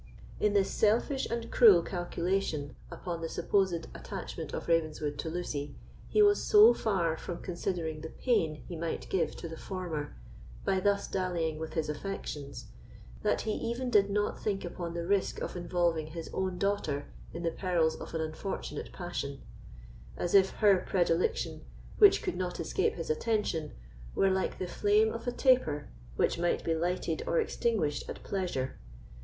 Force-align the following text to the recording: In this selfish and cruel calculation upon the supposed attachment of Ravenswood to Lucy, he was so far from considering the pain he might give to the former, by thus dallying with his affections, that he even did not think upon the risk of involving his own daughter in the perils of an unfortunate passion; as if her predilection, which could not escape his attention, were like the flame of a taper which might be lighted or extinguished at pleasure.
In 0.39 0.53
this 0.53 0.71
selfish 0.71 1.27
and 1.29 1.51
cruel 1.51 1.83
calculation 1.83 2.75
upon 2.89 3.21
the 3.21 3.29
supposed 3.29 3.85
attachment 3.93 4.51
of 4.51 4.67
Ravenswood 4.67 5.19
to 5.19 5.29
Lucy, 5.29 5.75
he 6.09 6.23
was 6.23 6.41
so 6.43 6.73
far 6.73 7.15
from 7.15 7.43
considering 7.43 8.01
the 8.01 8.09
pain 8.09 8.63
he 8.67 8.75
might 8.75 9.07
give 9.09 9.35
to 9.35 9.47
the 9.47 9.57
former, 9.59 10.15
by 10.65 10.79
thus 10.79 11.07
dallying 11.07 11.59
with 11.59 11.73
his 11.75 11.87
affections, 11.87 12.65
that 13.21 13.41
he 13.41 13.51
even 13.51 13.91
did 13.91 14.09
not 14.09 14.41
think 14.41 14.65
upon 14.65 14.95
the 14.95 15.05
risk 15.05 15.39
of 15.39 15.55
involving 15.55 16.07
his 16.07 16.31
own 16.33 16.57
daughter 16.57 17.05
in 17.31 17.43
the 17.43 17.51
perils 17.51 17.95
of 17.97 18.15
an 18.15 18.21
unfortunate 18.21 18.91
passion; 18.91 19.43
as 20.17 20.33
if 20.33 20.49
her 20.49 20.79
predilection, 20.79 21.61
which 21.99 22.23
could 22.23 22.35
not 22.35 22.59
escape 22.59 22.95
his 22.95 23.11
attention, 23.11 23.73
were 24.15 24.31
like 24.31 24.57
the 24.57 24.65
flame 24.65 25.13
of 25.13 25.27
a 25.27 25.31
taper 25.31 25.89
which 26.15 26.39
might 26.39 26.63
be 26.63 26.73
lighted 26.73 27.21
or 27.27 27.39
extinguished 27.39 28.09
at 28.09 28.23
pleasure. 28.23 28.79